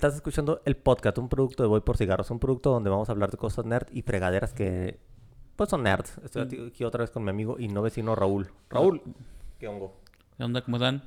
[0.00, 3.12] Estás escuchando el podcast, un producto de Voy por Cigarros, un producto donde vamos a
[3.12, 4.98] hablar de cosas nerd y fregaderas que,
[5.56, 6.16] pues, son nerds.
[6.24, 6.68] Estoy Mm.
[6.68, 8.50] aquí otra vez con mi amigo y no vecino Raúl.
[8.70, 9.02] Raúl,
[9.58, 9.94] ¿qué hongo?
[10.38, 10.62] ¿Qué onda?
[10.62, 11.02] ¿Cómo están?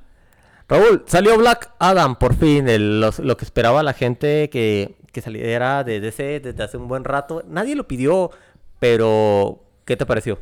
[0.68, 5.20] Raúl, salió Black Adam, por fin, el- los- lo que esperaba la gente que, que
[5.20, 7.42] saliera de DC desde hace un buen rato.
[7.48, 8.30] Nadie lo pidió,
[8.78, 10.38] pero ¿qué te pareció?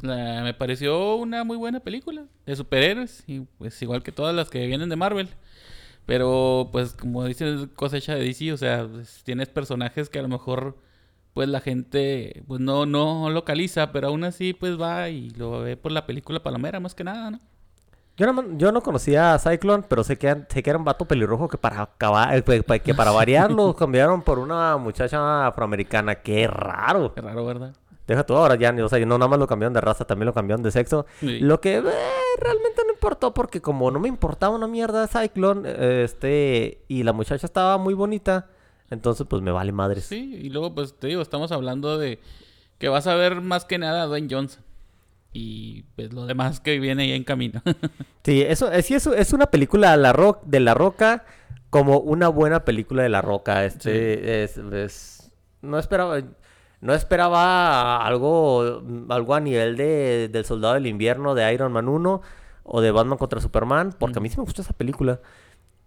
[0.00, 4.48] La- me pareció una muy buena película de superhéroes, y pues igual que todas las
[4.48, 5.28] que vienen de Marvel.
[6.06, 10.28] Pero pues como dices, cosecha de DC, o sea, pues, tienes personajes que a lo
[10.28, 10.76] mejor
[11.32, 15.76] pues la gente pues no, no localiza, pero aún así pues va y lo ve
[15.76, 17.40] por la película palomera más que nada, ¿no?
[18.16, 21.04] Yo no, yo no conocía a Cyclone, pero sé que, sé que era un vato
[21.04, 26.14] pelirrojo que para acabar, eh, que, que para variar lo cambiaron por una muchacha afroamericana.
[26.16, 27.12] Qué raro.
[27.12, 27.74] Qué raro, ¿verdad?
[28.06, 30.32] Deja tú ahora ya, o sea, no nada más lo cambiaron de raza, también lo
[30.32, 31.06] cambiaron de sexo.
[31.18, 31.40] Sí.
[31.40, 31.82] Lo que eh,
[32.38, 37.12] realmente no importó porque como no me importaba una mierda Cyclone, eh, este, y la
[37.12, 38.48] muchacha estaba muy bonita,
[38.90, 40.04] entonces pues me vale madres.
[40.04, 42.18] Sí, y luego pues te digo, estamos hablando de
[42.78, 44.62] que vas a ver más que nada a Dwayne Johnson.
[45.36, 47.60] Y pues lo demás que viene ya en camino.
[48.24, 51.26] Sí, eso, es, sí, eso es una película de la, ro- de la Roca
[51.68, 53.66] como una buena película de la Roca.
[53.66, 56.22] Este, es, es- no esperaba,
[56.80, 62.22] no esperaba algo, algo a nivel de, del Soldado del Invierno, de Iron Man 1
[62.64, 65.20] o de Batman contra Superman, porque a mí sí me gustó esa película.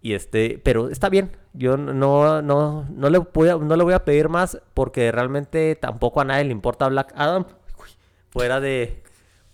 [0.00, 1.36] Y este, pero está bien.
[1.52, 5.74] Yo no, no, no le voy a, no le voy a pedir más porque realmente
[5.74, 7.46] tampoco a nadie le importa Black Adam.
[7.80, 7.88] Uy,
[8.30, 9.02] Fuera de,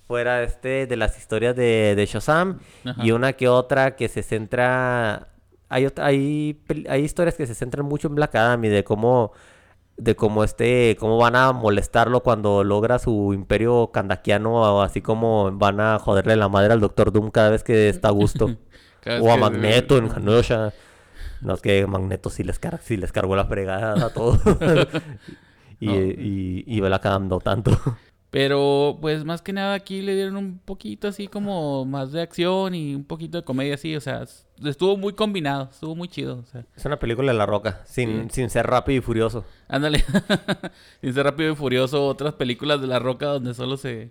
[0.06, 3.02] fuera este, de las historias de, de Shazam Ajá.
[3.02, 5.28] y una que otra que se centra.
[5.70, 9.32] Hay, hay, hay historias que se centran mucho en Black Adam y de cómo,
[9.96, 15.50] de cómo este, cómo van a molestarlo cuando logra su imperio kandakiano, o así como
[15.52, 18.56] van a joderle la madre al Doctor Doom cada vez que está a gusto.
[19.20, 20.72] O a Magneto en Genosha.
[21.42, 24.40] No es que Magneto sí les, car sí les cargó la fregada a todos.
[25.78, 25.94] y, No.
[25.94, 27.78] y, y no tanto.
[28.34, 32.74] Pero pues más que nada aquí le dieron un poquito así como más de acción
[32.74, 34.24] y un poquito de comedia así, o sea,
[34.64, 38.28] estuvo muy combinado, estuvo muy chido, o sea, Es una película de la roca, sin,
[38.32, 39.44] sin ser rápido y furioso.
[39.68, 40.02] ándale,
[41.00, 44.10] sin ser rápido y furioso, otras películas de La Roca donde solo se,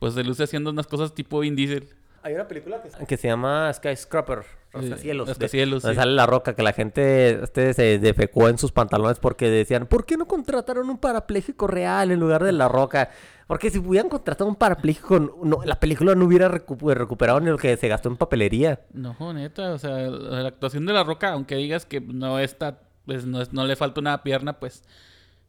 [0.00, 1.90] pues se luce haciendo unas cosas tipo Vin Diesel.
[2.22, 4.40] Hay una película que, que se llama Skyscraper,
[4.72, 5.26] Rascacielos.
[5.26, 5.98] de- Rascacielos, donde sí.
[6.00, 10.04] sale la roca, que la gente este, se defecó en sus pantalones porque decían, ¿por
[10.04, 13.10] qué no contrataron un parapléjico real en lugar de la roca?
[13.46, 17.56] Porque si hubieran contratado un parapléjico, no, la película no hubiera recu- recuperado ni lo
[17.58, 18.80] que se gastó en papelería.
[18.92, 23.24] No, neta, o sea, la actuación de La Roca, aunque digas que no está, pues
[23.24, 24.84] no, no le falta una pierna, pues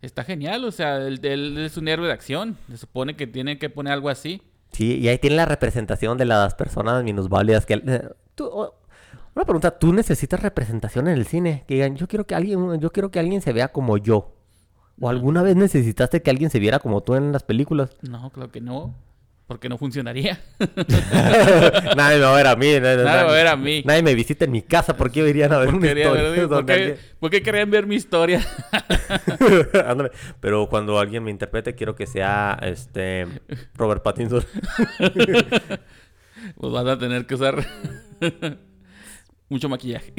[0.02, 3.59] está genial, o sea, él, él es un héroe de acción, se supone que tiene
[3.59, 4.42] que poner algo así.
[4.72, 7.74] Sí, y ahí tiene la representación de las personas minusválidas que...
[7.86, 8.50] eh, tú-
[9.34, 11.64] una pregunta, ¿tú necesitas representación en el cine?
[11.68, 14.34] Que digan, yo quiero que alguien, yo quiero que alguien se vea como yo.
[15.00, 17.96] ¿O alguna vez necesitaste que alguien se viera como tú en las películas?
[18.02, 18.94] No, claro que no.
[19.51, 20.39] Porque no funcionaría.
[21.97, 22.67] nadie me va a ver a mí.
[22.79, 23.84] Nadie, Nadie va a ver a mí.
[23.85, 24.95] Nadie me visita en mi casa.
[24.95, 26.09] ¿Por qué irían a ver una historia?
[26.09, 28.40] ver- ¿por, qué, por qué querían ver mi historia?
[29.85, 30.11] Ándale.
[30.40, 33.28] Pero cuando alguien me interprete, quiero que sea este
[33.75, 34.45] Robert Pattinson.
[36.57, 37.66] pues vas a tener que usar
[39.50, 40.13] mucho maquillaje.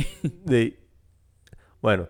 [0.47, 0.77] Sí.
[1.81, 2.07] Bueno.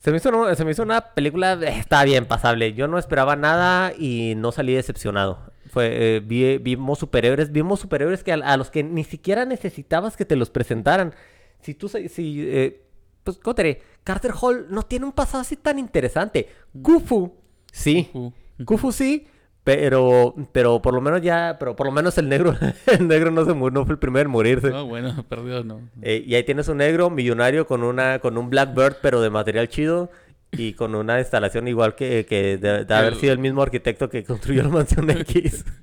[0.00, 2.72] Se me, hizo, una- se me hizo una película, eh, está bien, pasable.
[2.74, 5.53] Yo no esperaba nada y no salí decepcionado.
[5.70, 10.16] Fue, eh, vi- vimos superhéroes, vimos superhéroes que a, a los que ni siquiera necesitabas
[10.16, 11.14] que te los presentaran.
[11.60, 12.04] Si tú, si,
[12.46, 12.82] eh,
[13.24, 13.82] pues, ¿cómo te diré?
[14.04, 16.48] Carter Hall no tiene un pasado así tan interesante.
[16.82, 17.32] Kufu,
[17.72, 18.10] sí.
[18.12, 18.30] Uh,
[18.66, 19.26] Kufu sí,
[19.64, 22.54] pero, pero por lo menos ya, pero por lo menos el negro,
[22.86, 24.68] el negro no se murió, no fue el primero en morirse.
[24.70, 25.80] No, bueno, perdido no.
[26.02, 29.68] Eh, y ahí tienes un negro millonario con una con un Blackbird, pero de material
[29.68, 30.10] chido.
[30.56, 34.08] Y con una instalación igual que, que de, de haber El- sido el mismo arquitecto
[34.08, 35.64] que construyó la mansión X.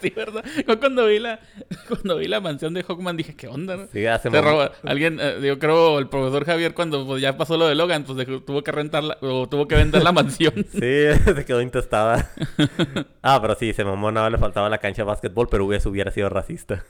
[0.00, 0.44] Sí, ¿verdad?
[0.64, 1.40] Yo cuando vi la,
[1.88, 3.76] cuando vi la mansión de Hawkman dije, ¿qué onda?
[3.76, 3.88] no?
[3.92, 4.70] Sí, hace Se roba.
[4.84, 8.16] Alguien, eh, yo creo, el profesor Javier, cuando pues, ya pasó lo de Logan, pues
[8.16, 10.54] dejó- tuvo que rentar la- o tuvo que vender la mansión.
[10.70, 10.78] Sí,
[11.34, 12.30] se quedó intestada.
[13.22, 16.12] Ah, pero sí, se mamó, nada, le faltaba la cancha de básquetbol, pero eso hubiera
[16.12, 16.84] sido racista.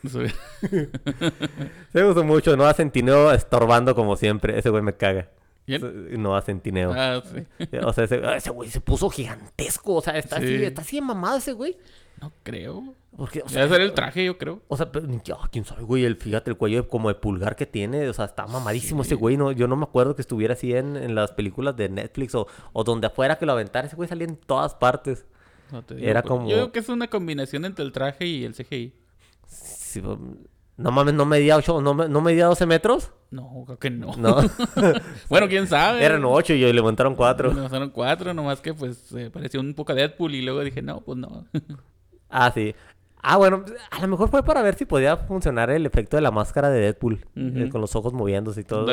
[1.92, 4.58] Se gustó mucho, no a Centineo estorbando como siempre.
[4.58, 5.28] Ese güey me caga.
[5.78, 6.22] ¿Quién?
[6.22, 6.92] No a Centineo.
[6.94, 7.66] Ah, sí.
[7.84, 9.94] O sea, ese, ese güey se puso gigantesco.
[9.96, 10.64] O sea, está así, Sí.
[10.64, 11.76] está así mamado ese güey.
[12.20, 12.94] No creo.
[13.16, 14.60] Porque, o sea, Debe ser el traje, yo creo.
[14.68, 17.66] O sea, pero, ya, quién sabe, güey, el, fíjate el cuello como de pulgar que
[17.66, 20.72] tiene, o sea, está mamadísimo ese güey, no, yo no me acuerdo que estuviera así
[20.74, 24.08] en, en las películas de Netflix o, o donde afuera que lo aventara, ese güey
[24.08, 25.26] salía en todas partes.
[25.72, 28.26] No te digo, Era pues, como- Yo creo que es una combinación entre el traje
[28.26, 28.94] y el CGI.
[29.46, 30.36] Sí, um,
[30.78, 33.10] No mames, no medía ocho, no, me- no medía 12 metros.
[33.30, 34.14] No, creo que no.
[34.16, 34.36] No,
[35.28, 36.04] bueno, quién sabe.
[36.04, 37.52] eran 8 y le montaron 4.
[37.52, 41.00] Me pasaron cuatro, nomás que pues eh, pareció un poco Deadpool y luego dije, no,
[41.00, 41.44] pues no.
[42.30, 42.74] Ah, sí.
[43.22, 46.30] Ah, bueno, a lo mejor fue para ver si podía funcionar el efecto de la
[46.30, 48.84] máscara de Deadpool, eh, con los ojos moviéndose y todo.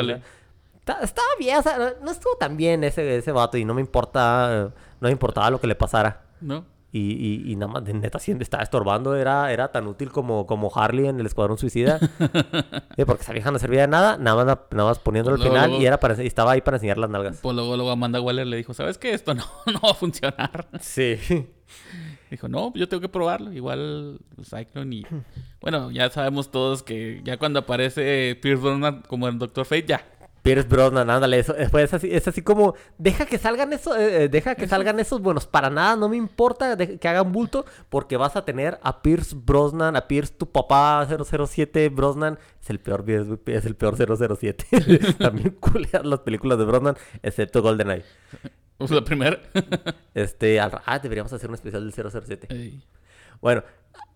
[0.78, 3.80] Está- estaba bien, o sea, no- estuvo tan bien ese, ese vato y no me
[3.82, 6.22] importa, no me importaba lo que le pasara.
[6.40, 6.64] ¿No?
[6.96, 10.46] Y, y, y nada más, de neta, sí estaba estorbando, era, era tan útil como,
[10.46, 11.98] como Harley en el Escuadrón Suicida.
[12.96, 15.68] Sí, porque esa vieja no servía de nada, nada más, nada más poniéndolo al final
[15.68, 17.40] luego- y, era para, y estaba ahí para enseñar las nalgas.
[17.42, 19.12] Pues luego, luego Amanda Waller le dijo, ¿sabes qué?
[19.12, 20.66] Esto no, no va a funcionar.
[20.80, 21.18] Sí.
[22.30, 23.52] Dijo, no, yo tengo que probarlo.
[23.52, 25.06] Igual Cyclone y...
[25.60, 30.04] Bueno, ya sabemos todos que ya cuando aparece Pierce Brosnan como el Doctor Fate, ya.
[30.46, 33.96] Pierce Brosnan, ándale, eso, eh, pues, es, así, es así como, deja que salgan esos,
[33.96, 37.32] eh, eh, deja que salgan esos buenos, para nada, no me importa de- que hagan
[37.32, 42.70] bulto, porque vas a tener a Pierce Brosnan, a Pierce tu papá 007 Brosnan, es
[42.70, 43.04] el peor,
[43.46, 44.66] es el peor 007,
[45.18, 48.04] también culeas las películas de Brosnan, excepto GoldenEye.
[48.78, 49.40] La primera.
[50.14, 52.46] Este, al- ah, deberíamos hacer un especial del 007.
[52.50, 52.84] Ey.
[53.40, 53.62] Bueno,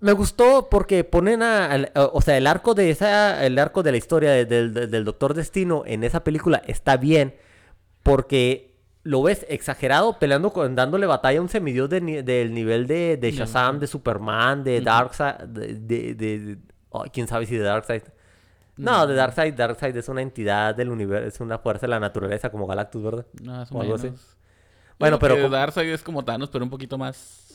[0.00, 1.76] me gustó porque ponen a,
[2.12, 5.82] o sea, el arco de esa, el arco de la historia de- del, Doctor Destino
[5.86, 7.34] en esa película está bien
[8.02, 12.04] porque lo ves exagerado peleando con, dándole batalla a un semidios del
[12.54, 14.80] nivel de, de Shazam, de Superman, de.
[14.80, 16.58] Darkseid, de,
[16.92, 18.02] ay, quién sabe si de Darkseid.
[18.76, 22.50] No, de Darkseid, Darkseid es una entidad del universo, es una fuerza de la naturaleza
[22.50, 23.26] como Galactus, ¿verdad?
[23.42, 24.14] Más o O algo menos.
[24.14, 24.36] así.
[24.98, 27.49] Bueno, pero Darkseid es como Thanos, pero un poquito más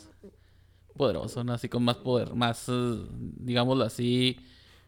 [0.98, 1.54] poderoso, ¿no?
[1.54, 2.96] Así con más poder, más, eh,
[3.38, 4.38] digámoslo así,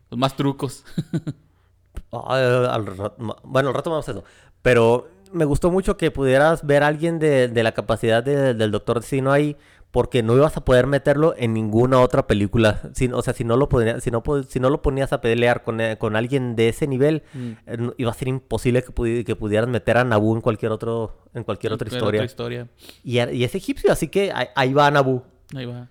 [0.09, 0.83] pues, más trucos.
[2.11, 4.23] Al rato- ma- bueno, al rato vamos a eso.
[4.61, 8.71] Pero me gustó mucho que pudieras ver a alguien de, de la capacidad de- del
[8.71, 9.57] Doctor Destino ahí,
[9.91, 12.81] porque no ibas a poder meterlo en ninguna otra película.
[12.93, 15.63] Si- o sea, si no lo podría- si no, si no lo ponías a pelear
[15.63, 17.51] con, eh, con alguien de ese nivel, Mm.
[17.65, 21.17] eh, iba a ser imposible que, pudi- que pudieras meter a Naboo en cualquier otro,
[21.33, 22.21] en cualquier otra Cualquier historia.
[22.21, 22.67] otra historia.
[23.03, 25.23] Y es egipcio, así que ahí, ahí va Naboo.
[25.55, 25.87] Ahí va.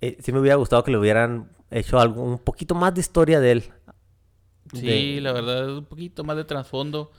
[0.00, 3.40] Eh, sí me hubiera gustado que le hubieran hecho algo, un poquito más de historia
[3.40, 3.64] de él.
[4.72, 7.10] Sí, De- la verdad es un poquito más de trasfondo.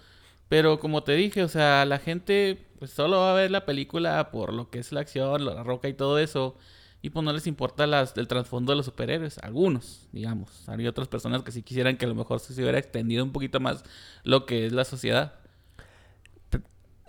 [0.50, 4.31] Pero como te dije, o sea, la gente pues solo va a ver la película
[4.31, 6.57] por lo que es la acción, la roca y todo eso.
[7.01, 9.39] Y pues no les importa las, el trasfondo de los superhéroes.
[9.39, 10.68] Algunos, digamos.
[10.69, 13.59] Hay otras personas que sí quisieran que a lo mejor se hubiera extendido un poquito
[13.62, 13.83] más
[14.24, 15.35] lo que es la sociedad.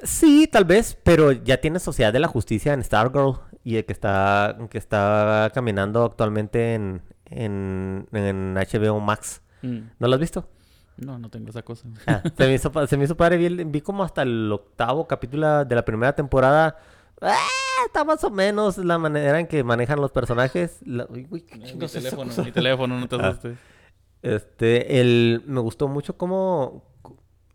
[0.03, 3.93] Sí, tal vez, pero ya tiene Sociedad de la Justicia en Stargirl y el que
[3.93, 9.43] está, que está caminando actualmente en, en, en HBO Max.
[9.63, 9.79] Mm.
[9.99, 10.49] ¿No lo has visto?
[10.97, 11.87] No, no tengo esa cosa.
[12.07, 15.65] Ah, se, me hizo, se me hizo padre, vi, vi como hasta el octavo capítulo
[15.67, 16.79] de la primera temporada.
[17.21, 17.37] Ah,
[17.87, 20.79] está más o menos la manera en que manejan los personajes.
[20.87, 22.43] La- uy, uy, qué mi teléfono, cosa?
[22.43, 23.29] mi teléfono, no te Ah.
[23.29, 23.59] asustes.
[24.23, 26.85] Este, el, me gustó mucho cómo...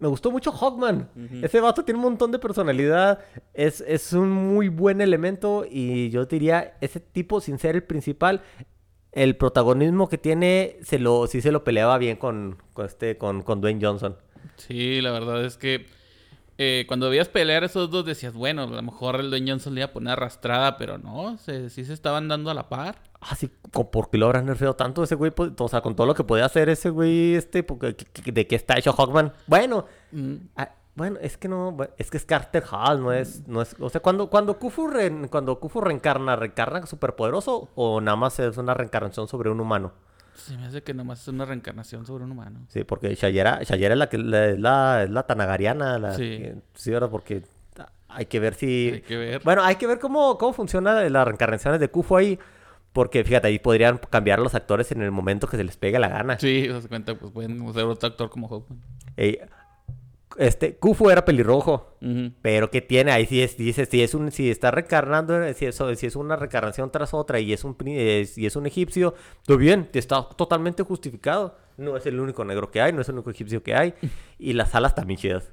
[0.04, 1.10] Me gustó mucho Hawkman.
[1.42, 3.20] Ese vato tiene un montón de personalidad.
[3.54, 5.66] Es, es un muy buen elemento.
[5.66, 8.42] Y yo diría, ese tipo, sin ser el principal,
[9.14, 13.44] el protagonismo que tiene, se lo, sí se lo peleaba bien con, con, este, con,
[13.44, 14.18] con Dwayne Johnson.
[14.58, 15.86] Sí, la verdad es que
[16.58, 19.82] eh, cuando veías pelear esos dos decías, bueno, a lo mejor el Dwayne Johnson le
[19.82, 22.96] iba a poner arrastrada, pero no, se, sí se estaban dando a la par.
[23.22, 25.32] Ah, sí, ¿por qué lo habrán nerfeado tanto ese güey?
[25.32, 27.96] Pues, O sea, con todo lo que podía hacer ese güey, este, porque-
[28.32, 29.34] ¿de qué está hecho Hawkman?
[29.48, 33.64] Bueno, Mm, Ah, bueno, es que no, es que es Carter Hall, no es, no
[33.64, 38.38] es, o sea, cuando, cuando Khufu re- cuando Khufu reencarna, ¿reencarna superpoderoso o nada más
[38.40, 39.94] es una reencarnación sobre un humano?
[40.36, 42.62] Se me hace que nomás es una reencarnación sobre un humano.
[42.70, 46.22] Sí, porque Shayera, Shayera es la que la- es la, tanagariana, la Sí.
[46.24, 47.10] que- sí, ¿verdad?
[47.10, 47.44] Porque
[48.10, 49.42] hay que ver si, Hay que ver.
[49.44, 52.40] bueno, hay que ver cómo, cómo funciona las reencarnaciones de Khufu ahí,
[52.92, 56.10] porque fíjate, ahí podrían cambiar los actores en el momento que se les pegue la
[56.10, 56.38] gana.
[56.40, 58.80] Sí, se cuenta, pues pueden ser otro actor como Hoffman.
[59.18, 59.40] Ey,
[60.38, 61.98] este, Khufu era pelirrojo.
[62.42, 63.12] Pero ¿qué tiene?
[63.12, 66.16] Ahí sí es, dice, si es un, si está reencarnando, eh, si es, si es
[66.16, 69.14] una reencarnación tras otra y es un eh, si es un egipcio,
[69.46, 71.58] todo bien, está totalmente justificado.
[71.78, 73.94] No es el único negro que hay, no es el único egipcio que hay.
[74.38, 75.52] Y las alas también chidas.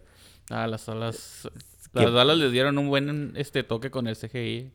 [0.50, 1.48] Ah, las alas.
[1.94, 4.72] que- Las alas les dieron un buen este toque con el CGI.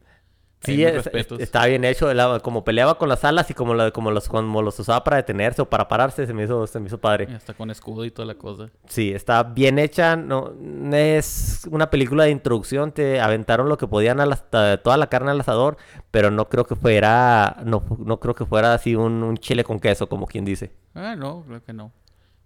[0.66, 1.40] Sí, es- respetos.
[1.40, 2.14] es- estaba bien hecho.
[2.14, 5.18] la- como peleaba con las alas y como, la- como, los, como los usaba para
[5.18, 7.28] detenerse o para pararse, se me hizo, se me hizo padre.
[7.30, 8.70] Y Hasta con escudo y toda la cosa.
[8.88, 10.16] Sí, está bien hecha.
[10.16, 10.54] No,
[10.94, 12.92] es una película de introducción.
[12.92, 15.78] Te aventaron lo que podían a las- a toda la carne al asador,
[16.12, 19.80] pero no creo que fuera, no, no creo que fuera así un, un chile con
[19.80, 20.72] queso, como quien dice.
[20.94, 21.92] Ah, no, creo que no.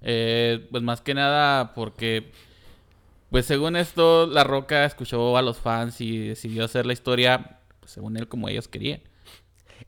[0.01, 2.31] Eh, pues más que nada porque,
[3.29, 7.58] pues según esto, La Roca escuchó a los fans y decidió hacer la historia,
[7.89, 9.01] pues, según él, como ellos querían.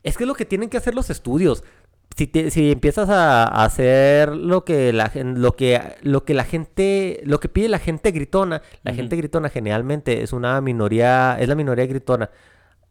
[0.02, 1.62] Es que es lo que tienen que hacer los estudios.
[2.16, 6.44] si, te- si empiezas a, a hacer lo que la lo que lo que la
[6.44, 11.48] gente lo que pide la gente gritona la gente gritona generalmente es una minoría es
[11.48, 12.28] la minoría gritona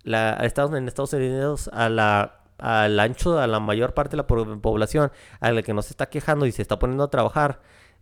[0.03, 4.27] la, Estados, en Estados Unidos a la al ancho a la mayor parte de la
[4.27, 7.60] po- población a la que no se está quejando y se está poniendo a trabajar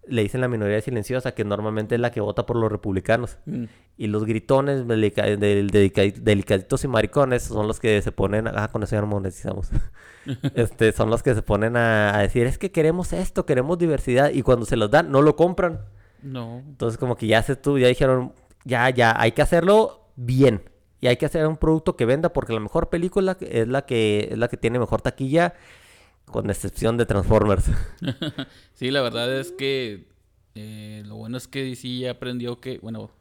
[0.09, 3.65] le dicen la minoría silenciosa que normalmente es la que vota por los republicanos Mm.
[3.97, 8.83] y los gritones delica- del- delicaditos y maricones son los que se ponen, ah, con
[8.83, 9.69] eso ya no monetizamos.
[10.55, 14.31] este, son los que se ponen a, a decir, es que queremos esto, queremos diversidad,
[14.31, 15.81] y cuando se los dan, no lo compran.
[16.21, 16.59] No.
[16.59, 18.33] Entonces, como que ya se tú, ya dijeron,
[18.65, 20.63] ya, ya, hay que hacerlo bien.
[21.01, 24.27] Y hay que hacer un producto que venda, porque la mejor película es la que,
[24.31, 25.53] es la que tiene mejor taquilla,
[26.31, 27.65] con excepción de Transformers.
[28.73, 30.07] Sí, la verdad es que
[30.55, 33.11] eh, lo bueno es que DC ya aprendió que, bueno,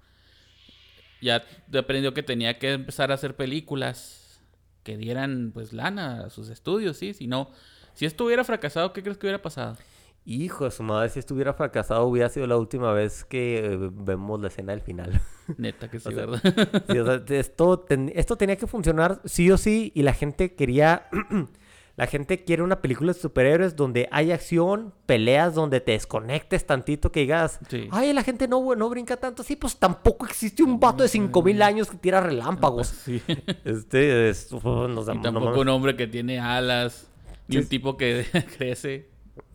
[1.20, 1.44] ya
[1.76, 4.40] aprendió que tenía que empezar a hacer películas
[4.84, 7.50] que dieran pues lana a sus estudios, sí, si no,
[7.94, 9.76] si esto hubiera fracasado, ¿qué crees que hubiera pasado?
[10.24, 14.40] Hijo de su madre, si estuviera fracasado, hubiera sido la última vez que eh, vemos
[14.40, 15.20] la escena del final.
[15.56, 16.82] Neta que sí, O sea, ¿verdad?
[16.88, 20.54] Sí, o sea, esto, ten- esto tenía que funcionar sí o sí y la gente
[20.54, 21.08] quería...
[21.98, 27.10] la gente quiere una película de superhéroes donde hay acción, peleas, donde te desconectes tantito
[27.10, 27.58] que digas...
[27.68, 27.88] Sí.
[27.90, 29.42] Ay, la gente no, no brinca tanto.
[29.42, 32.94] Sí, pues tampoco existe un vato de 5000 años que tira relámpagos.
[33.04, 33.20] Sí.
[33.64, 34.52] Este es...
[34.52, 37.08] uf, no sé, Y tampoco un hombre que tiene alas,
[37.48, 38.24] ni Sí, un tipo que
[38.56, 39.08] crece.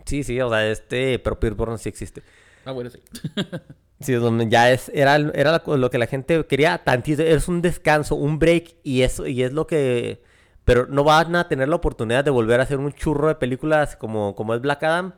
[0.04, 1.20] Sí, sí, o sea, este...
[1.20, 2.24] Pero Pierce Brosnan sí existe.
[2.66, 3.00] Ah, bueno, sí.
[4.02, 8.16] Sí, donde ya es, era, era lo que la gente quería, tantito, es un descanso,
[8.16, 10.22] un break, y eso, y es lo que,
[10.66, 13.96] pero no van a tener la oportunidad de volver a hacer un churro de películas
[13.96, 15.14] como, como es Black Adam,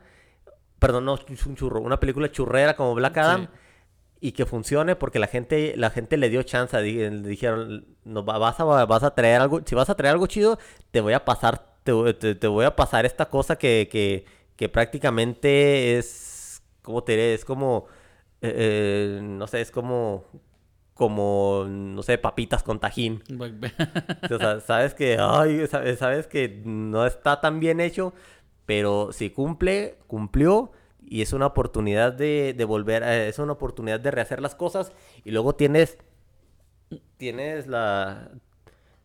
[0.78, 3.48] perdón, no es un churro, una película churrera como Black Adam,
[4.20, 8.24] y que funcione porque la gente, la gente le dio chance, di- le dijeron, no,
[8.24, 10.58] va- vas a, vas a traer algo, si vas a traer algo chido,
[10.90, 14.24] te voy a pasar, te- te voy a pasar esta cosa que, que,
[14.56, 17.34] que prácticamente es, ¿cómo te diré?
[17.34, 17.86] Es como,
[18.40, 20.24] eh, eh, no sé, es como,
[20.96, 23.22] como, no sé, papitas con tajín.
[24.30, 28.12] O sea, sabes que, ay, sabes, que no está tan bien hecho,
[28.66, 30.72] pero si cumple, cumplió
[31.08, 34.90] y es una oportunidad de, de volver, a- es una oportunidad de rehacer las cosas
[35.24, 35.98] y luego tienes,
[37.16, 38.30] tienes la,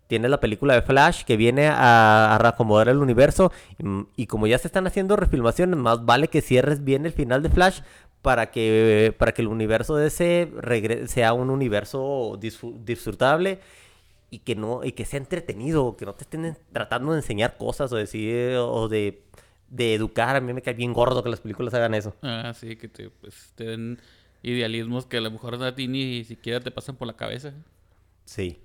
[0.08, 4.48] tienes la película de Flash que viene a, a reacomodar el universo y, y como
[4.48, 7.82] ya se están haciendo refilmaciones, más vale que cierres bien el final de Flash
[8.22, 13.60] para que, para que el universo de ese regre- sea un universo disfr- disfrutable
[14.30, 17.92] y que no y que sea entretenido, que no te estén tratando de enseñar cosas
[17.92, 19.24] o decir o de,
[19.70, 20.36] de educar.
[20.36, 22.16] A mí me cae bien gordo que las películas hagan eso.
[22.22, 24.00] Ah, sí, que te, pues, te den
[24.44, 27.54] idealismos que a lo mejor a ti ni siquiera te pasan por la cabeza.
[28.26, 28.60] Sí.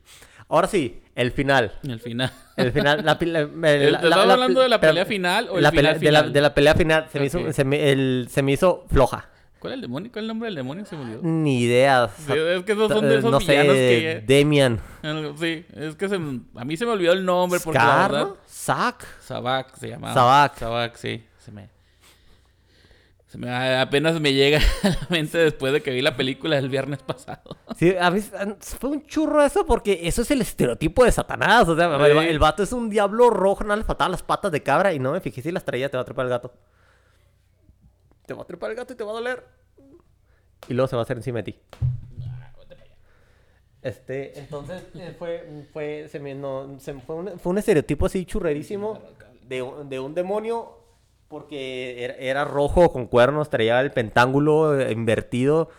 [0.48, 1.72] Ahora sí, el final.
[1.88, 2.32] Al final.
[2.56, 5.58] El final, la, pila- eh, la- ¿Estás la- la- hablando de la pelea final o
[5.58, 5.82] el final de,
[6.12, 6.32] la, final?
[6.32, 9.30] de la pelea final se, me hizo, se, me, el- se me hizo floja.
[9.66, 10.10] ¿Cuál es el demonio?
[10.12, 10.84] ¿Cuál es el nombre del demonio?
[10.86, 11.20] Se me olvidó.
[11.22, 12.08] Ni idea.
[12.16, 14.24] Sí, es que esos son de Eh, esos no villanos sé, que...
[14.26, 14.80] Demian.
[15.38, 18.30] Sí, es que se a mí se me olvidó el nombre porque la.
[19.20, 20.14] Sabak se llamaba.
[20.14, 20.58] Sabak.
[20.58, 21.24] Sabak, sí.
[21.38, 21.68] Se me...
[23.26, 23.50] Se me...
[23.50, 27.56] Apenas me llega a la mente después de que vi la película el viernes pasado.
[27.76, 28.32] Sí, a mí s-
[28.78, 31.68] fue un churro eso porque eso es el estereotipo de Satanás.
[31.68, 32.26] O sea, el, Sí.
[32.28, 35.10] el vato es un diablo rojo, no le faltaban las patas de cabra y no
[35.12, 36.54] me fijé si las traía, te va a trepar el gato.
[38.26, 39.44] Te va a trepar el gato y te va a doler.
[40.68, 41.58] Y luego se va a hacer encima de ti.
[43.82, 48.24] Este, entonces eh, fue, fue, se me, no, se fue, un, fue un estereotipo así
[48.24, 48.98] churrerísimo
[49.42, 50.72] de, un- de un demonio
[51.28, 55.70] porque era, era rojo con cuernos, traía el pentáculo eh, invertido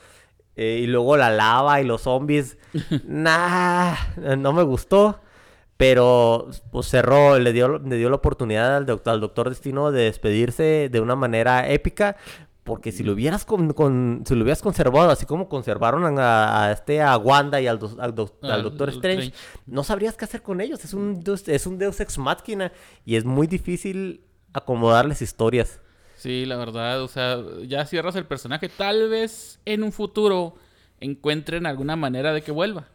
[0.55, 2.57] eh, y luego la lava y los zombies.
[3.03, 3.95] nah,
[4.37, 5.19] no me gustó.
[5.77, 10.03] Pero pues cerró, le dio, le dio la oportunidad al doctor, al doctor Destino de
[10.05, 12.17] despedirse de una manera épica.
[12.63, 16.71] Porque si lo hubieras con, con- si lo hubieras conservado, así como conservaron a, a
[16.73, 19.33] este a Wanda y al, al, doc- al Al Doctor Doctor Strange,
[19.67, 20.83] no sabrías qué hacer con ellos.
[20.83, 22.73] Es un deus, es un Deus ex machina
[23.05, 24.19] y es muy difícil
[24.51, 25.79] acomodarles historias.
[26.17, 28.67] Sí, la verdad, o sea, ya cierras el personaje.
[28.67, 30.55] Tal vez en un futuro
[30.99, 32.87] encuentren alguna manera de que vuelva.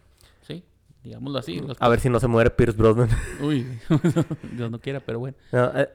[1.05, 1.61] Digámoslo así.
[1.61, 3.09] Los- A ver si no se muere Pierce Brosnan.
[3.43, 3.67] Uy,
[4.57, 5.37] Dios no quiera, pero bueno.
[5.53, 5.89] No, eh,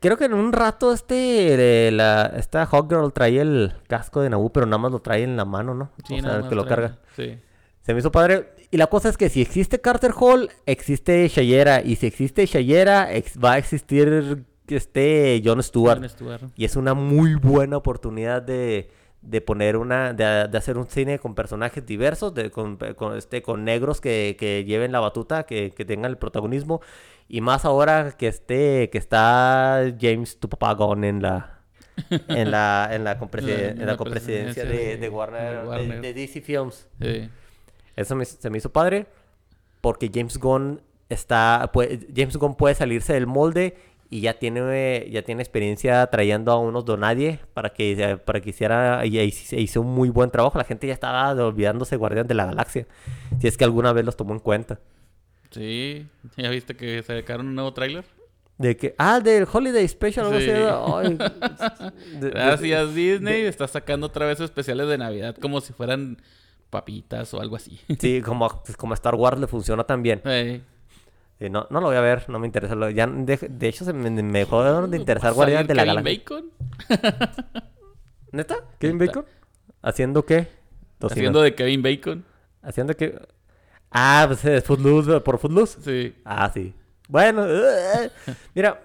[0.00, 4.52] creo que en un rato este de la esta Hawkgirl trae el casco de Naboo,
[4.52, 5.90] pero nada más lo trae en la mano, ¿no?
[6.06, 6.98] Sí, o sea, nada el más que lo carga.
[7.16, 7.38] Sí.
[7.82, 8.50] Se me hizo padre.
[8.70, 11.82] Y la cosa es que si existe Carter Hall, existe Shayera.
[11.82, 15.98] Y si existe Shayera, ex- va a existir este Jon Stewart.
[15.98, 16.42] Jon Stewart.
[16.56, 18.90] Y es una muy buena oportunidad de,
[19.22, 23.40] de poner una, de, de hacer un cine con personajes diversos, de, con, con, este,
[23.40, 26.80] con negros que, que lleven la batuta, que, que tengan el protagonismo.
[27.28, 31.60] Y más ahora que esté, que está James, tu papá Gunn en la,
[32.28, 36.00] en la, en la, compresiden- En en la la copresidencia presidencia de, de- Warner, Warner.
[36.00, 36.88] de DC Films.
[37.00, 37.30] Sí.
[37.96, 39.06] Eso me- se me hizo padre
[39.80, 43.76] porque James Gunn está, puede- James Gunn puede salirse del molde
[44.12, 49.04] y ya tiene, ya tiene experiencia trayendo a unos donadie para que, para que hiciera,
[49.06, 50.58] y, hizo un muy buen trabajo.
[50.58, 52.86] La gente ya estaba olvidándose Guardián de la Galaxia,
[53.40, 54.78] si es que alguna vez los tomó en cuenta.
[55.50, 56.06] Sí.
[56.36, 58.04] ¿Ya viste que sacaron un nuevo tráiler?
[58.58, 60.52] De que, ah, del Holiday Special, algo así, Sí.
[60.52, 61.90] ay,
[62.20, 63.42] de- de- Gracias Disney.
[63.46, 66.18] Está sacando otra vez especiales de Navidad como si fueran
[66.70, 67.80] papitas o algo así.
[67.98, 70.20] Sí, como, como a Star Wars le funciona también.
[70.26, 70.62] Ey.
[71.42, 72.76] Sí, no, no lo voy a ver, no me interesa.
[72.76, 75.68] lo- ya, de, de hecho, se me, me dejó de interesar ¿Va a Guardián salir
[75.68, 76.42] de la Kevin Galaxia.
[76.88, 77.62] Galaxia.
[78.32, 78.56] ¿Neta?
[78.78, 79.06] ¿Kevin Neta.
[79.20, 79.26] Bacon?
[79.82, 80.46] ¿Haciendo qué?
[80.98, 81.18] Tocino.
[81.18, 82.24] Haciendo de Kevin Bacon.
[82.62, 83.20] ¿Haciendo qué?
[83.90, 85.80] Ah, pues es Footloose, por Footloose.
[85.82, 86.14] Sí.
[86.24, 86.74] Ah, sí.
[87.08, 88.10] Bueno, eh,
[88.54, 88.80] mira,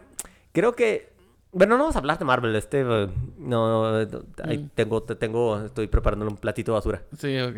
[0.51, 1.15] creo que...
[1.51, 2.81] Bueno, no vamos a hablar de Marvel, este...
[2.81, 4.05] eh, No, no,
[4.43, 4.69] ahí Mm.
[4.73, 7.03] tengo, te tengo, estoy preparándole un platito de basura.
[7.17, 7.57] Sí, ok.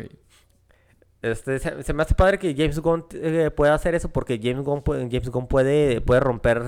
[1.22, 4.64] Este, se, se me hace padre que James Gunn eh, pueda hacer eso porque James
[4.64, 6.62] Gunn, puede, James Gunn puede, puede romper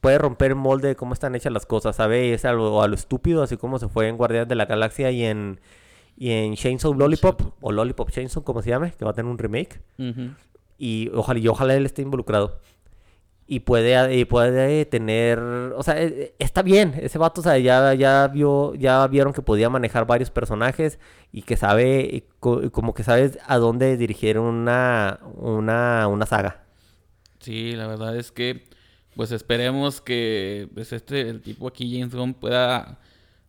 [0.00, 2.34] puede romper el molde de cómo están hechas las cosas, ¿sabe?
[2.34, 5.24] Es algo a lo estúpido, así como se fue en Guardianes de la Galaxia y
[5.24, 5.60] en
[6.16, 9.38] y en Chainsaw Lollipop o Lollipop Chainsaw, como se llame, que va a tener un
[9.38, 9.80] remake
[10.76, 12.58] y ojalá y ojalá él esté involucrado.
[13.46, 17.92] Y puede, y puede tener, o sea, eh, está bien, ese vato, o sea, ya,
[17.92, 20.98] ya vio, ya vieron que podía manejar varios personajes
[21.32, 26.64] y que sabe, como que sabes a dónde dirigir una, una, una saga.
[27.40, 28.64] Sí, la verdad es que
[29.16, 32.98] pues esperemos que pues este el tipo aquí James Gunn pueda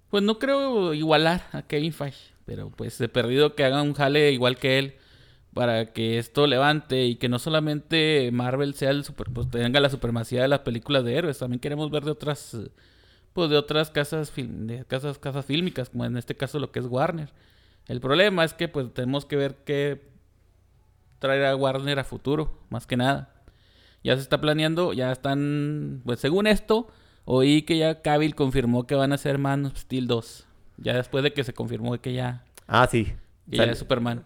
[0.10, 4.32] pues no creo igualar a Kevin Feige, pero pues de perdido que haga un jale
[4.32, 4.96] igual que él
[5.54, 9.90] para que esto levante y que no solamente Marvel sea el super pues tenga la
[9.90, 12.58] supremacía de las películas de héroes, también queremos ver de otras
[13.34, 16.80] pues de otras casas film- de casas casas fílmicas, como en este caso lo que
[16.80, 17.30] es Warner.
[17.88, 20.02] El problema es que pues tenemos que ver qué
[21.20, 23.30] traer a Warner a futuro, más que nada.
[24.04, 26.88] Ya se está planeando, ya están, pues según esto,
[27.26, 30.46] oí que ya Cavill confirmó que van a ser Man of Steel 2.
[30.78, 33.14] Ya después de que se confirmó que ya, Ah, sí.
[33.50, 34.26] que ya es Superman.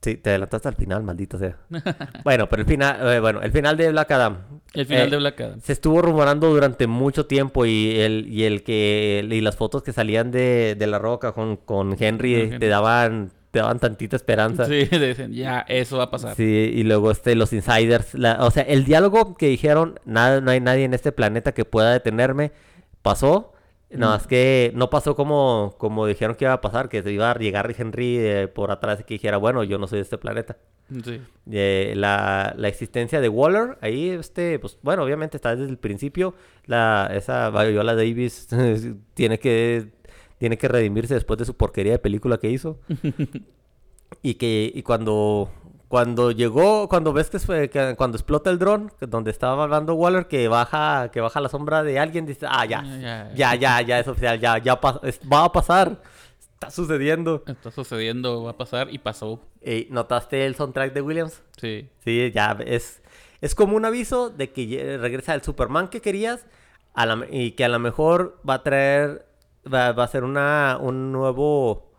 [0.00, 1.56] Sí, te adelantaste al final, maldito sea.
[2.24, 4.38] bueno, pero el final, eh, bueno, el final de Black Adam.
[4.72, 5.60] El final Eh, de Black Adam.
[5.60, 9.92] Se estuvo rumorando durante mucho tiempo y el, y el que y las fotos que
[9.92, 14.66] salían de, de la roca con, con Henry eh, te daban te daban tantita esperanza.
[14.66, 16.36] Sí, dicen, ya, eso va a pasar.
[16.36, 20.50] Sí, y luego este los insiders, la- o sea, el diálogo que dijeron, nada, no
[20.50, 22.52] hay nadie en este planeta que pueda detenerme,
[23.02, 23.52] pasó.
[23.90, 27.30] No, es que no pasó como, como dijeron que iba a pasar, que se iba
[27.30, 30.18] a llegar Henry eh, por atrás y que dijera, bueno, yo no soy de este
[30.18, 30.58] planeta.
[31.04, 31.20] Sí.
[31.50, 36.34] Eh, la, la existencia de Waller, ahí, este, pues, bueno, obviamente está desde el principio.
[36.66, 38.48] La, esa Viola Davis
[39.14, 39.88] tiene que,
[40.38, 42.80] tiene que redimirse después de su porquería de película que hizo.
[44.22, 45.50] y que, y cuando,
[45.88, 50.26] cuando llegó, cuando ves que, fue- que cuando explota el dron, donde estaba hablando Waller,
[50.28, 53.34] que baja, que baja la sombra de alguien, dice, ah, ya, Ya, ya.
[53.34, 56.00] ya, ya, ya, es oficial, ya, ya va a pasar,
[56.52, 57.42] está sucediendo.
[57.46, 59.40] Está sucediendo, va a pasar y pasó.
[59.90, 61.42] ¿Notaste el soundtrack de Williams?
[61.56, 61.88] Sí.
[62.04, 63.00] Sí, ya es,
[63.40, 66.46] es como un aviso de que regresa el Superman que querías
[66.94, 69.24] a la me- y que a lo mejor va a traer,
[69.72, 71.90] va, va a ser una, un nuevo,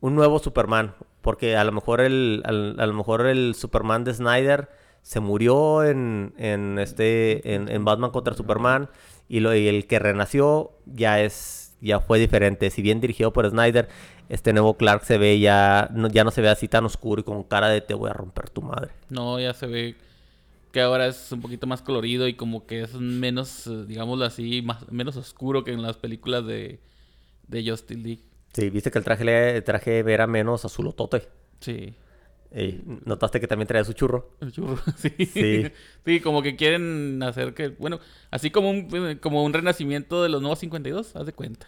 [0.00, 0.94] un nuevo Superman.
[1.22, 4.68] Porque a lo mejor el, a lo mejor el Superman de Snyder
[5.02, 8.88] se murió en, en este, en, en Batman contra Superman
[9.28, 12.70] y, lo, y el que renació ya es, ya fue diferente.
[12.70, 13.88] Si bien dirigido por Snyder,
[14.28, 17.24] este nuevo Clark se ve ya, no, ya no se ve así tan oscuro y
[17.24, 18.90] con cara de te voy a romper tu madre.
[19.10, 19.96] No, ya se ve
[20.72, 24.62] que ahora es un poquito más colorido y como que es menos, eh, digámoslo así,
[24.62, 26.80] más, menos oscuro que en las películas de,
[27.46, 28.22] de Justice League.
[28.52, 31.28] Sí, viste que el traje, le- el traje era menos azulotote.
[31.60, 31.94] Sí.
[32.50, 34.30] Ey, Notaste que también traía su churro.
[34.40, 35.10] El churro, sí.
[35.26, 35.70] Sí.
[36.04, 36.20] sí.
[36.20, 40.58] como que quieren hacer que, bueno, así como un, como un renacimiento de los nuevos
[40.60, 41.66] 52, haz de cuenta.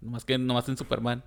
[0.00, 1.22] Más que nomás en Superman.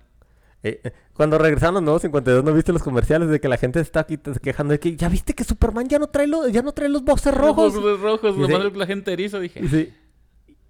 [0.62, 3.80] Eh, eh, cuando regresaron los nuevos 52, ¿no viste los comerciales de que la gente
[3.80, 6.72] está aquí quejando de que ya viste que Superman ya no trae los, ya no
[6.72, 7.72] trae los boxers rojos?
[7.74, 9.66] Los boxers rojos, nomás la gente erizo, dije.
[9.68, 9.90] Sí.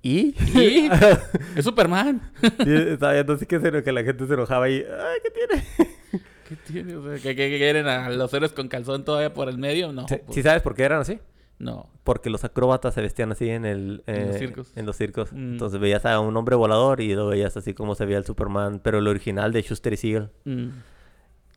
[0.03, 0.35] ¿Y?
[0.59, 0.91] ¿Y?
[1.57, 2.21] Es Superman.
[2.41, 4.77] Sí, estaba viendo así que, se- que la gente se enojaba y...
[4.77, 5.65] Ay, ¿qué tiene?
[6.49, 6.97] ¿Qué tiene?
[6.97, 9.93] O sea, ¿que, que- que quieren a los héroes con calzón todavía por el medio?
[9.93, 10.09] No.
[10.09, 11.19] Sí, pues, ¿sí sabes por qué eran así?
[11.59, 11.91] No.
[12.05, 14.03] Porque los acróbatas se vestían así en el...
[14.07, 14.73] En los eh, circos.
[14.75, 15.33] En los circos.
[15.33, 15.53] Mm.
[15.53, 18.81] Entonces veías a un hombre volador y luego veías así como se veía el Superman,
[18.83, 20.31] pero el original de Schuster y Siegel.
[20.45, 20.69] Mm.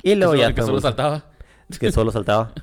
[0.04, 0.54] Y luego ya...
[0.54, 1.24] que solo saltaba.
[1.80, 2.54] que solo saltaba.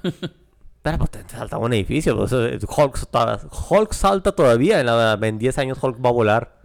[0.82, 2.16] Pero pues te saltaba un edificio.
[2.16, 3.40] Pues, eh, Hulk, salta-
[3.70, 4.80] Hulk salta todavía.
[4.80, 6.58] En, la- en 10 años Hulk va a volar.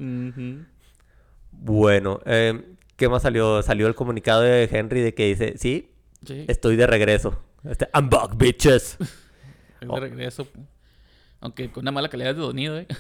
[1.52, 3.62] Bueno, eh, ¿qué más salió?
[3.62, 5.92] Salió el comunicado de Henry de que dice, sí,
[6.26, 7.40] Sí, estoy de regreso.
[7.64, 8.98] Este, I'm back, bitches.
[9.82, 10.48] es de regreso.
[11.40, 12.88] Aunque con una mala calidad de sonido, ¿eh?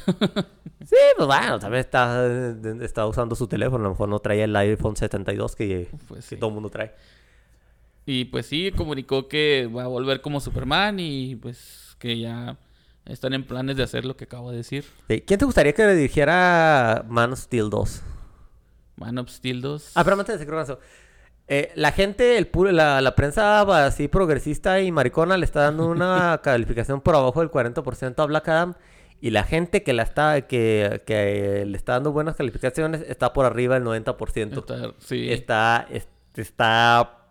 [0.85, 3.77] Sí, pues bueno, también está, eh, está usando su teléfono.
[3.85, 6.39] A lo mejor no traía el iPhone 72 que, Pues que sí.
[6.39, 6.93] todo el mundo trae.
[8.05, 12.57] Y pues sí, comunicó que va a volver como Superman y pues que ya
[13.05, 14.85] están en planes de hacer lo que acabo de decir.
[15.07, 18.01] ¿Quién te gustaría que le dirigiera Man of Steel 2?
[18.97, 19.91] Man of Steel 2.
[19.95, 20.79] Ah, pero antes de eso.
[21.47, 25.87] Eh, la gente, el pu- la, la prensa así progresista y maricona le está dando
[25.87, 28.73] una calificación por abajo del 40% a Black Adam.
[29.21, 33.45] Y la gente que la está que, que le está dando buenas calificaciones está por
[33.45, 34.57] arriba del 90%.
[34.59, 35.31] Está- sí.
[35.31, 37.24] Está, es- está,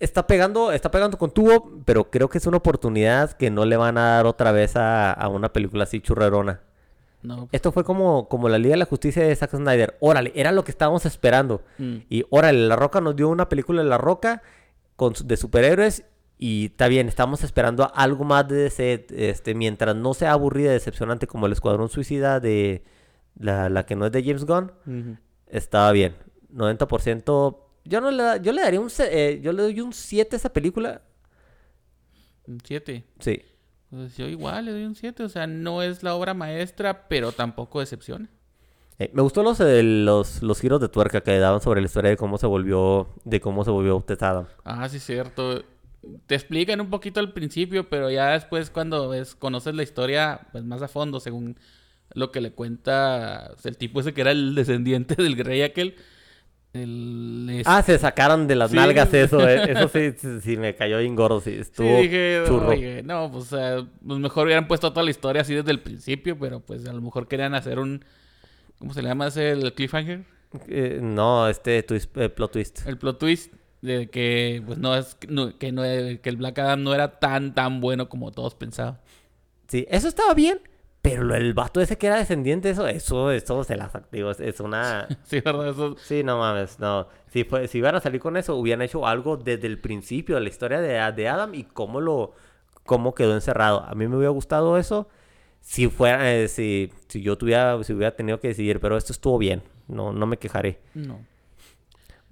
[0.00, 3.76] está pegando, está pegando con tubo, pero creo que es una oportunidad que no le
[3.76, 6.60] van a dar otra vez a, a una película así churrerona.
[7.22, 7.50] No.
[7.52, 9.96] Esto fue como, como la Liga de la Justicia de Zack Snyder.
[10.00, 11.62] Órale, era lo que estábamos esperando.
[11.76, 11.96] Mm.
[12.08, 14.42] Y órale, La Roca nos dio una película de La Roca
[14.96, 16.04] con, de superhéroes.
[16.38, 20.72] Y está bien, estamos esperando algo más de ese, este, mientras no sea aburrida y
[20.72, 22.82] decepcionante como el Escuadrón Suicida de
[23.38, 24.72] la, la que no es de James Gunn,
[25.46, 26.16] estaba bien.
[26.54, 27.69] 90%.
[27.84, 30.38] Yo no le, da- yo le daría un, eh, yo le doy un 7 a
[30.38, 31.02] esa película.
[32.46, 33.04] Un 7.
[33.18, 33.42] Sí.
[33.90, 35.22] Pues yo igual le doy un 7.
[35.22, 38.28] O sea, no es la obra maestra, pero tampoco decepciona.
[38.98, 42.10] Eh, me gustó los, eh, los, los giros de tuerca que daban sobre la historia
[42.10, 44.46] de cómo se volvió, de cómo se volvió Tess Adam.
[44.64, 45.64] Ah, sí, cierto.
[46.26, 50.64] Te explican un poquito al principio, pero ya después cuando ves, conoces la historia pues
[50.64, 51.58] más a fondo, según
[52.12, 55.96] lo que le cuenta el tipo ese que era el descendiente del rey aquel.
[56.72, 58.76] El, Ah, se sacaron de las Sí.
[58.76, 59.62] nalgas eso, eh.
[59.72, 61.52] Eso sí, sí, sí, me cayó bien gordo, sí.
[61.54, 62.68] Sí, Estuvo dije, churro.
[62.68, 66.38] oye, no, pues, eh, pues mejor hubieran puesto toda la historia así desde el principio,
[66.38, 68.04] pero pues a lo mejor querían hacer un,
[68.78, 69.50] ¿cómo se le llama ese?
[69.50, 70.24] El cliffhanger,
[70.68, 72.86] Eh, no, este twist, eh, plot twist.
[72.86, 73.52] el plot twist
[73.82, 77.54] de que pues no es, no- que no, que el Black Adam no era tan
[77.54, 78.98] tan bueno como todos pensaban.
[79.68, 80.60] Sí, eso estaba bien,
[81.02, 84.30] pero el vato ese que era descendiente, eso, eso, eso se las activó.
[84.32, 85.08] Es, una...
[85.24, 87.08] Sí, verdad, eso, Sí, no mames, no.
[87.28, 90.42] Si, fue, si iban a salir con eso, hubieran hecho algo desde el principio de
[90.42, 92.34] la historia de, de Adam y cómo lo
[92.84, 93.84] cómo quedó encerrado.
[93.86, 95.08] A mí me hubiera gustado eso
[95.60, 99.38] si fuera, eh, si, si yo tuviera, si hubiera tenido que decidir, pero esto estuvo
[99.38, 99.62] bien.
[99.88, 100.80] No, no me quejaré.
[100.94, 101.20] no.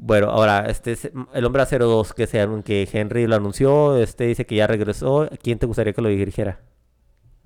[0.01, 4.25] Bueno, ahora, este es el hombre acero 2 que, se, que Henry lo anunció, este
[4.25, 5.29] dice que ya regresó.
[5.43, 6.61] ¿Quién te gustaría que lo dirigiera?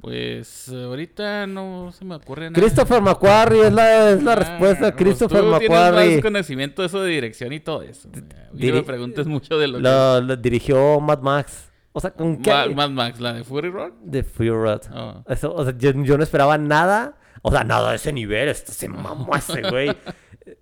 [0.03, 2.61] Pues ahorita no se me ocurre nada.
[2.61, 4.81] Christopher McQuarrie es la, es la Ah, respuesta.
[4.93, 6.15] pues Christopher tienes McQuarrie.
[6.17, 8.09] más conocimiento de eso de dirección y todo eso.
[8.53, 11.71] Diri- me preguntes mucho de lo, Lo, lo dirigió Mad Max.
[11.93, 12.43] O sea, ¿con que...
[12.51, 12.51] qué?
[12.51, 13.93] Ma- Mad Max, la de Fury Road.
[14.03, 14.81] De Fury Road.
[14.93, 15.23] Oh.
[15.29, 17.17] Eso, o sea, yo, yo no esperaba nada.
[17.43, 18.49] O sea, nada de ese nivel.
[18.49, 19.97] Este se mamó ese güey.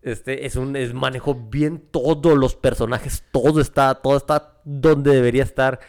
[0.02, 3.24] Este es un es manejó bien todos los personajes.
[3.32, 5.80] Todo está, todo está donde debería estar.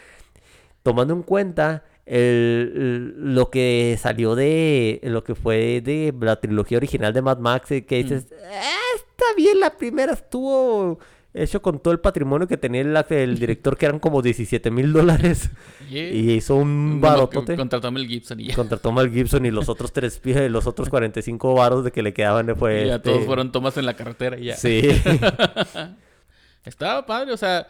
[0.84, 7.14] Tomando en cuenta el- lo que salió de lo que fue de la trilogía original
[7.14, 11.00] de Mad Max, eh, que dices, "Ah, está bien, la primera estuvo
[11.34, 14.92] hecho con todo el patrimonio que tenía el, el director, que eran como 17 mil
[14.94, 15.50] dólares.
[15.92, 16.10] Yeah.
[16.10, 17.58] Y hizo un barotote.
[17.58, 18.56] Contrató a Mel Gibson y ya.
[18.56, 22.14] Contrató a Mel Gibson y los otros tres los otros 45 varos de que le
[22.14, 24.56] quedaban fue Y ya este, todos fueron tomas en la carretera y ya.
[24.56, 24.84] Sí.
[26.66, 27.68] Estaba padre, o sea,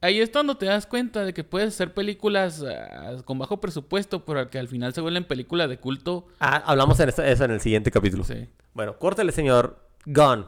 [0.00, 4.24] ahí es cuando te das cuenta de que puedes hacer películas ah, con bajo presupuesto,
[4.24, 6.26] pero que al final se vuelven películas de culto.
[6.40, 8.24] Ah, hablamos en eso, en el siguiente capítulo.
[8.24, 8.48] Sí.
[8.74, 10.46] Bueno, córtele, señor Gun.